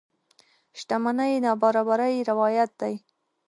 شتمنۍ 0.79 1.33
نابرابرۍ 1.45 2.15
روايت 2.29 2.71
دي. 2.81 2.93